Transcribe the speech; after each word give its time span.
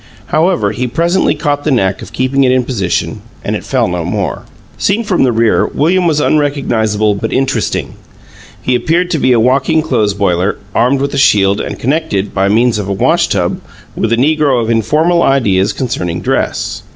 However, 0.29 0.71
he 0.71 0.87
presently 0.87 1.35
caught 1.35 1.63
the 1.63 1.69
knack 1.69 2.01
of 2.01 2.11
keeping 2.11 2.43
it 2.43 2.51
in 2.51 2.63
position, 2.63 3.21
and 3.45 3.55
it 3.55 3.63
fell 3.63 3.87
no 3.87 4.03
more. 4.03 4.45
Seen 4.75 5.03
from 5.03 5.21
the 5.21 5.31
rear, 5.31 5.67
William 5.67 6.07
was 6.07 6.19
unrecognizable 6.19 7.13
but 7.13 7.31
interesting. 7.31 7.93
He 8.63 8.73
appeared 8.73 9.11
to 9.11 9.19
be 9.19 9.31
a 9.31 9.39
walking 9.39 9.83
clothes 9.83 10.15
boiler, 10.15 10.57
armed 10.73 11.01
with 11.01 11.13
a 11.13 11.19
shield 11.19 11.61
and 11.61 11.77
connected, 11.77 12.33
by 12.33 12.47
means 12.49 12.79
of 12.79 12.87
a 12.87 12.91
wash 12.93 13.27
tub, 13.27 13.61
with 13.95 14.11
a 14.11 14.17
negro 14.17 14.59
of 14.59 14.71
informal 14.71 15.21
ideas 15.21 15.71
concerning 15.71 16.19
dress. 16.21 16.81